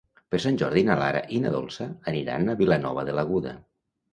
Per 0.29 0.37
Sant 0.45 0.55
Jordi 0.61 0.81
na 0.87 0.95
Lara 1.01 1.21
i 1.35 1.41
na 1.45 1.51
Dolça 1.57 1.87
aniran 2.13 2.49
a 2.55 2.59
Vilanova 2.63 3.07
de 3.11 3.17
l'Aguda. 3.19 3.55